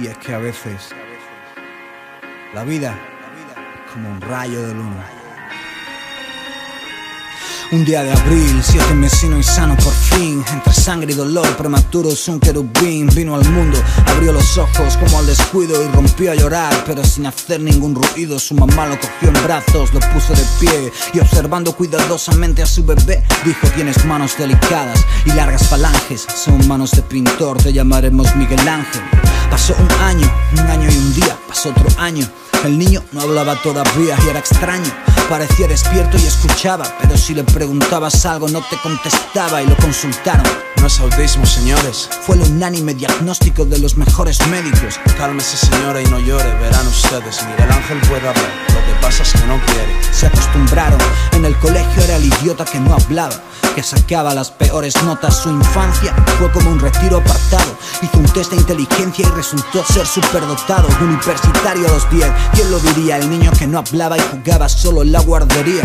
[0.00, 0.90] Y es que a veces
[2.54, 2.96] la vida
[3.84, 5.06] es como un rayo de luna.
[7.70, 12.08] Un día de abril, siete mesino y sano por fin Entre sangre y dolor, prematuro
[12.08, 16.34] es un querubín Vino al mundo, abrió los ojos como al descuido Y rompió a
[16.34, 20.44] llorar, pero sin hacer ningún ruido Su mamá lo cogió en brazos, lo puso de
[20.58, 26.66] pie Y observando cuidadosamente a su bebé Dijo, tienes manos delicadas y largas falanges Son
[26.66, 29.17] manos de pintor, te llamaremos Miguel Ángel
[29.50, 32.28] Pasó un año, un año y un día, pasó otro año
[32.64, 34.90] el niño no hablaba todavía y era extraño.
[35.28, 40.67] Parecía despierto y escuchaba, pero si le preguntabas algo no te contestaba y lo consultaron.
[40.80, 42.08] No es autismo, señores.
[42.22, 44.98] Fue el unánime diagnóstico de los mejores médicos.
[45.16, 46.52] Cálmese, señora, y no llore.
[46.60, 48.50] Verán ustedes, Miguel Ángel puede hablar.
[48.68, 49.96] Lo que pasa es que no quiere.
[50.12, 51.00] Se acostumbraron.
[51.32, 53.34] En el colegio era el idiota que no hablaba
[53.78, 55.36] que sacaba las peores notas.
[55.36, 57.76] Su infancia fue como un retiro apartado.
[58.02, 60.88] Hizo un test de inteligencia y resultó ser superdotado.
[61.00, 63.18] Universitario a los 10, ¿quién lo diría?
[63.18, 65.84] El niño que no hablaba y jugaba solo en la guardería.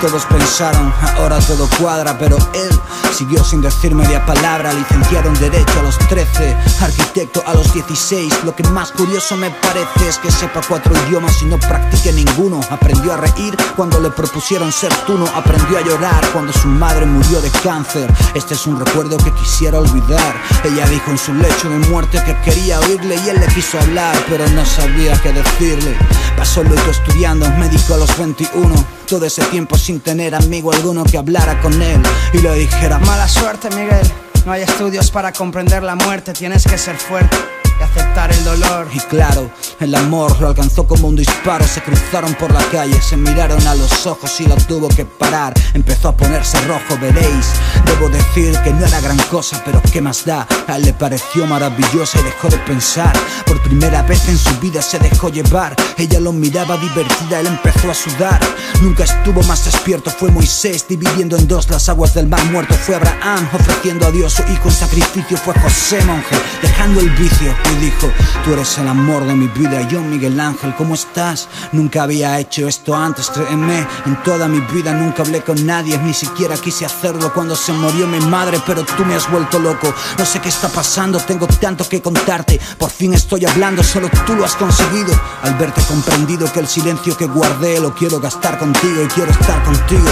[0.00, 2.80] Todos pensaron, ahora todo cuadra, pero él
[3.16, 4.72] siguió sin decir media palabra.
[4.72, 8.44] Licenciado en Derecho a los 13, arquitecto a los 16.
[8.44, 12.60] Lo que más curioso me parece es que sepa cuatro idiomas y no practique ninguno.
[12.70, 15.26] Aprendió a reír cuando le propusieron ser tuno.
[15.34, 18.12] Aprendió a llorar cuando su madre murió de cáncer.
[18.34, 20.34] Este es un recuerdo que quisiera olvidar.
[20.64, 24.14] Ella dijo en su lecho de muerte que quería oírle y él le quiso hablar,
[24.28, 25.96] pero no sabía qué decirle.
[26.36, 31.16] Pasó luego estudiando médico a los 21 todo ese tiempo sin tener amigo alguno que
[31.16, 34.04] hablara con él y le dijera Mala suerte Miguel,
[34.44, 37.36] no hay estudios para comprender la muerte, tienes que ser fuerte
[37.78, 38.88] y aceptar el dolor.
[38.92, 41.66] Y claro, el amor lo alcanzó como un disparo.
[41.66, 45.54] Se cruzaron por la calle, se miraron a los ojos y lo tuvo que parar.
[45.74, 47.52] Empezó a ponerse rojo, veréis.
[47.84, 50.46] Debo decir que no era gran cosa, pero ¿qué más da?
[50.66, 53.12] A él le pareció maravillosa y dejó de pensar.
[53.46, 55.76] Por primera vez en su vida se dejó llevar.
[55.96, 58.40] Ella lo miraba divertida, él empezó a sudar.
[58.82, 62.74] Nunca estuvo más despierto, fue Moisés dividiendo en dos las aguas del mar muerto.
[62.74, 65.36] Fue Abraham ofreciendo a Dios su hijo en sacrificio.
[65.38, 68.10] Fue José monje dejando el vicio y dijo,
[68.44, 69.80] tú eres el amor de mi vida.
[69.88, 71.48] Yo, Miguel Ángel, ¿cómo estás?
[71.72, 73.86] Nunca había hecho esto antes, créeme.
[74.04, 78.06] En toda mi vida nunca hablé con nadie, ni siquiera quise hacerlo cuando se murió
[78.06, 79.92] mi madre, pero tú me has vuelto loco.
[80.18, 82.60] No sé qué está pasando, tengo tanto que contarte.
[82.78, 85.18] Por fin estoy hablando, solo tú lo has conseguido.
[85.42, 90.10] Al verte comprendido que el silencio que guardé lo quiero gastar y quiero estar contigo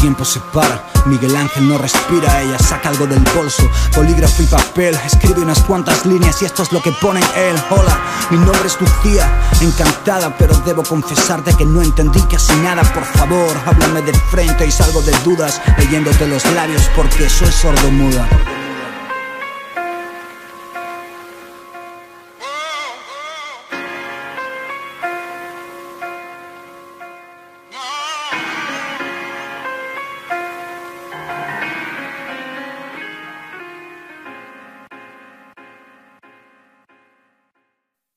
[0.00, 0.84] tiempo se para.
[1.06, 6.04] Miguel Ángel no respira, ella saca algo del bolso, polígrafo y papel, escribe unas cuantas
[6.06, 7.56] líneas y esto es lo que pone él.
[7.70, 7.98] Hola,
[8.30, 9.28] mi nombre es Lucía,
[9.60, 12.82] encantada, pero debo confesarte que no entendí casi nada.
[12.92, 17.90] Por favor, háblame de frente y salgo de dudas, leyéndote los labios porque soy sordo
[17.90, 18.28] muda.